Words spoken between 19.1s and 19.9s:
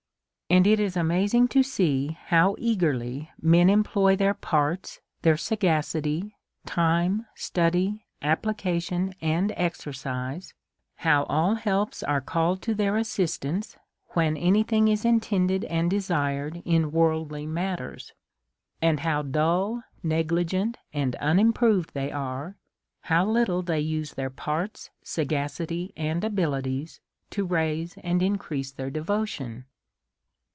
dull,